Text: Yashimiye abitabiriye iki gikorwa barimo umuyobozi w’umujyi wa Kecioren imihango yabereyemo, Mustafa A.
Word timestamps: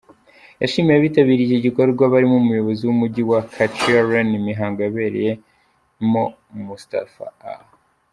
Yashimiye 0.61 0.95
abitabiriye 0.97 1.45
iki 1.53 1.59
gikorwa 1.67 2.03
barimo 2.13 2.35
umuyobozi 2.37 2.81
w’umujyi 2.85 3.21
wa 3.31 3.39
Kecioren 3.53 4.29
imihango 4.39 4.79
yabereyemo, 4.81 6.23
Mustafa 6.65 7.25
A. 7.51 7.51